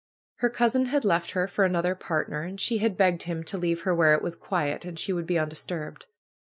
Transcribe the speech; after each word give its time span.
Her 0.37 0.49
cousin 0.49 0.85
had 0.87 1.05
left 1.05 1.29
her 1.33 1.45
for 1.47 1.63
another 1.63 1.93
part 1.93 2.27
ner 2.27 2.41
and 2.41 2.59
she 2.59 2.79
had 2.79 2.97
begged 2.97 3.21
him 3.29 3.43
to 3.43 3.55
leave 3.55 3.81
her 3.81 3.93
where 3.93 4.15
it 4.15 4.23
was 4.23 4.35
quiet 4.35 4.83
and 4.83 4.97
she 4.97 5.13
would 5.13 5.27
be 5.27 5.37
undisturbed. 5.37 6.07